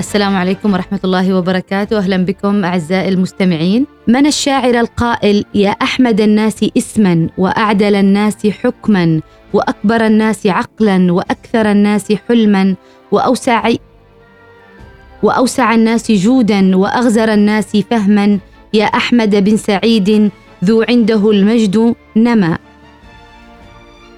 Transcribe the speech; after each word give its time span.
السلام 0.00 0.36
عليكم 0.36 0.72
ورحمة 0.72 1.00
الله 1.04 1.34
وبركاته. 1.34 1.98
أهلا 1.98 2.16
بكم 2.16 2.64
أعزائي 2.64 3.08
المستمعين. 3.08 3.86
من 4.08 4.26
الشاعر 4.26 4.80
القائل 4.80 5.44
يا 5.54 5.70
أحمد 5.70 6.20
الناس 6.20 6.64
اسما 6.76 7.28
وأعدل 7.38 7.94
الناس 7.94 8.46
حكما 8.46 9.20
وأكبر 9.52 10.06
الناس 10.06 10.46
عقلا 10.46 11.12
وأكثر 11.12 11.70
الناس 11.70 12.12
حلما 12.28 12.74
وأوسع 13.12 13.70
وأوسع 15.22 15.74
الناس 15.74 16.12
جودا 16.12 16.76
وأغزر 16.76 17.32
الناس 17.34 17.76
فهما. 17.76 18.38
يا 18.72 18.84
أحمد 18.84 19.44
بن 19.44 19.56
سعيد 19.56 20.30
ذو 20.64 20.82
عنده 20.82 21.30
المجد 21.30 21.94
نما. 22.16 22.58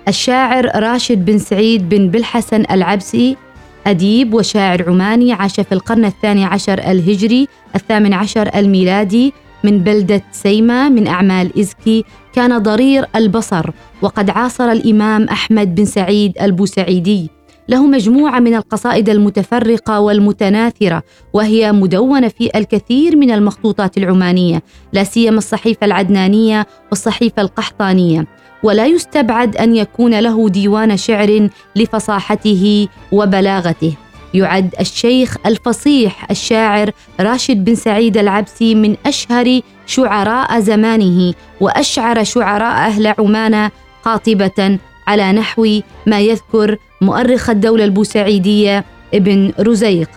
الشاعر 0.09 0.71
راشد 0.77 1.25
بن 1.25 1.39
سعيد 1.39 1.89
بن 1.89 2.09
بالحسن 2.09 2.65
العبسي 2.71 3.37
أديب 3.87 4.35
وشاعر 4.35 4.91
عماني 4.91 5.33
عاش 5.33 5.61
في 5.61 5.73
القرن 5.73 6.05
الثاني 6.05 6.45
عشر 6.45 6.79
الهجري 6.79 7.49
الثامن 7.75 8.13
عشر 8.13 8.51
الميلادي. 8.55 9.33
من 9.65 9.79
بلدة 9.79 10.23
سيما 10.33 10.89
من 10.89 11.07
أعمال 11.07 11.59
إزكي 11.59 12.05
كان 12.33 12.59
ضرير 12.59 13.07
البصر 13.17 13.71
وقد 14.03 14.31
عاصر 14.31 14.73
الإمام 14.73 15.25
أحمد 15.25 15.75
بن 15.75 15.85
سعيد 15.85 16.33
البوسعيدي. 16.43 17.31
له 17.69 17.87
مجموعة 17.87 18.41
من 18.41 18.55
القصائد 18.55 19.09
المتفرقة 19.09 20.01
والمتناثرة 20.01 21.03
وهي 21.33 21.73
مدونة 21.73 22.29
في 22.29 22.51
الكثير 22.55 23.17
من 23.17 23.31
المخطوطات 23.31 23.99
العمانية 23.99 24.63
لا 24.93 25.05
سيما 25.05 25.39
الصحيفة 25.39 25.85
العدنانية 25.85 26.67
والصحيفة 26.91 27.43
القحطانية. 27.43 28.27
ولا 28.63 28.87
يستبعد 28.87 29.57
أن 29.57 29.77
يكون 29.77 30.21
له 30.21 30.49
ديوان 30.49 30.97
شعر 30.97 31.49
لفصاحته 31.77 32.89
وبلاغته. 33.13 33.95
يعد 34.35 34.75
الشيخ 34.81 35.37
الفصيح 35.47 36.31
الشاعر 36.31 36.91
راشد 37.21 37.65
بن 37.65 37.75
سعيد 37.75 38.17
العبسي 38.17 38.75
من 38.75 38.97
أشهر 39.07 39.61
شعراء 39.87 40.61
زمانه 40.61 41.35
وأشعر 41.61 42.25
شعراء 42.25 42.73
أهل 42.87 43.15
عمان 43.19 43.71
قاطبة 44.05 44.79
على 45.07 45.33
نحو 45.33 45.81
ما 46.07 46.21
يذكر 46.21 46.77
مؤرخ 47.01 47.51
الدولة 47.51 47.85
البوسعيدية 47.85 48.85
ابن 49.15 49.53
رزيق. 49.61 50.09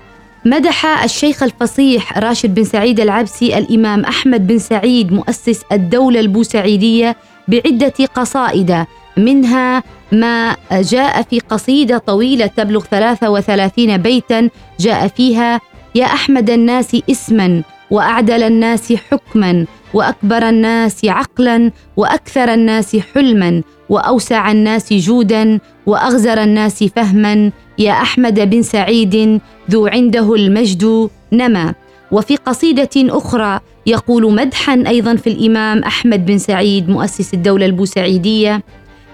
مدح 0.45 1.03
الشيخ 1.03 1.43
الفصيح 1.43 2.17
راشد 2.17 2.55
بن 2.55 2.63
سعيد 2.63 2.99
العبسي 2.99 3.57
الإمام 3.57 4.05
أحمد 4.05 4.47
بن 4.47 4.57
سعيد 4.59 5.13
مؤسس 5.13 5.61
الدولة 5.71 6.19
البوسعيدية 6.19 7.15
بعدة 7.47 7.93
قصائد 8.15 8.85
منها 9.17 9.83
ما 10.11 10.55
جاء 10.71 11.21
في 11.21 11.39
قصيدة 11.39 11.97
طويلة 11.97 12.45
تبلغ 12.45 12.83
33 12.91 13.97
بيتا 13.97 14.49
جاء 14.79 15.07
فيها 15.07 15.61
يا 15.95 16.05
أحمد 16.05 16.49
الناس 16.49 16.97
اسما 17.11 17.63
وأعدل 17.91 18.43
الناس 18.43 18.93
حكما 18.93 19.65
وأكبر 19.93 20.49
الناس 20.49 21.05
عقلا 21.05 21.71
وأكثر 21.97 22.53
الناس 22.53 22.95
حلما 22.95 23.61
وأوسع 23.89 24.51
الناس 24.51 24.93
جودا 24.93 25.59
وأغزر 25.85 26.43
الناس 26.43 26.83
فهما 26.83 27.51
يا 27.79 27.91
أحمد 27.91 28.49
بن 28.49 28.61
سعيد 28.61 29.41
ذو 29.71 29.87
عنده 29.87 30.35
المجد 30.35 31.09
نما. 31.31 31.73
وفي 32.11 32.35
قصيدة 32.35 32.89
أخرى 32.95 33.59
يقول 33.85 34.33
مدحا 34.33 34.83
أيضا 34.87 35.15
في 35.15 35.27
الإمام 35.27 35.83
أحمد 35.83 36.25
بن 36.25 36.37
سعيد 36.37 36.89
مؤسس 36.89 37.33
الدولة 37.33 37.65
البوسعيدية 37.65 38.63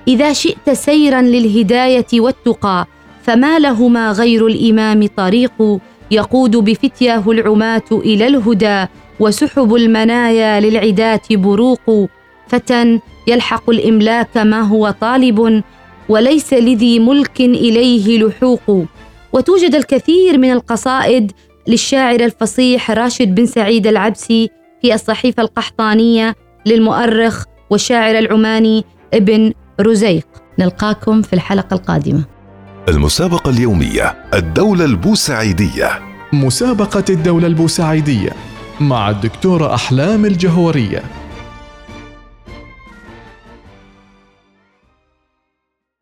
إذا 0.07 0.33
شئت 0.33 0.69
سيرا 0.69 1.21
للهداية 1.21 2.07
والتقى 2.13 2.87
فما 3.23 3.59
لهما 3.59 4.11
غير 4.11 4.47
الإمام 4.47 5.07
طريق 5.17 5.79
يقود 6.11 6.55
بفتياه 6.57 7.23
العماة 7.27 7.83
إلى 7.91 8.27
الهدى 8.27 8.85
وسحب 9.19 9.75
المنايا 9.75 10.59
للعداة 10.59 11.21
بروق. 11.31 12.09
فتى 12.47 12.99
يلحق 13.27 13.69
الإملاك 13.69 14.37
ما 14.37 14.61
هو 14.61 14.93
طالب 15.01 15.63
وليس 16.09 16.53
لذي 16.53 16.99
ملك 16.99 17.41
إليه 17.41 18.23
لحوق. 18.23 18.85
وتوجد 19.33 19.75
الكثير 19.75 20.37
من 20.37 20.51
القصائد 20.51 21.31
للشاعر 21.67 22.19
الفصيح 22.19 22.91
راشد 22.91 23.35
بن 23.35 23.45
سعيد 23.45 23.87
العبسي 23.87 24.49
في 24.81 24.93
الصحيفة 24.93 25.43
القحطانية 25.43 26.35
للمؤرخ 26.65 27.43
والشاعر 27.69 28.17
العماني 28.17 28.85
ابن 29.13 29.53
رزيق. 29.81 30.27
نلقاكم 30.59 31.21
في 31.21 31.33
الحلقة 31.33 31.73
القادمة. 31.73 32.23
المسابقة 32.89 33.49
اليومية 33.49 34.15
الدولة 34.33 34.85
البوسعيدية. 34.85 35.99
مسابقة 36.33 37.03
الدولة 37.09 37.47
البوسعيدية 37.47 38.29
مع 38.79 39.09
الدكتورة 39.09 39.75
أحلام 39.75 40.25
الجهورية. 40.25 41.03